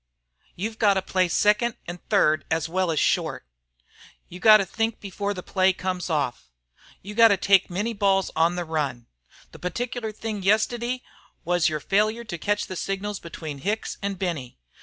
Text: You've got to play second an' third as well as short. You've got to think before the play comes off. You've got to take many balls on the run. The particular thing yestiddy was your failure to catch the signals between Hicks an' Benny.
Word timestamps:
You've 0.55 0.79
got 0.79 0.95
to 0.95 1.03
play 1.03 1.27
second 1.27 1.75
an' 1.85 1.99
third 2.09 2.43
as 2.49 2.67
well 2.67 2.89
as 2.89 2.99
short. 2.99 3.45
You've 4.29 4.41
got 4.41 4.57
to 4.57 4.65
think 4.65 4.99
before 4.99 5.35
the 5.35 5.43
play 5.43 5.73
comes 5.73 6.09
off. 6.09 6.49
You've 7.03 7.17
got 7.17 7.27
to 7.27 7.37
take 7.37 7.69
many 7.69 7.93
balls 7.93 8.31
on 8.35 8.55
the 8.55 8.65
run. 8.65 9.05
The 9.51 9.59
particular 9.59 10.11
thing 10.11 10.41
yestiddy 10.41 11.03
was 11.45 11.69
your 11.69 11.79
failure 11.79 12.23
to 12.23 12.39
catch 12.39 12.65
the 12.65 12.75
signals 12.75 13.19
between 13.19 13.59
Hicks 13.59 13.99
an' 14.01 14.15
Benny. 14.15 14.57